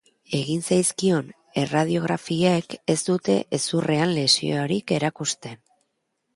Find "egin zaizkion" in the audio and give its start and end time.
0.35-1.27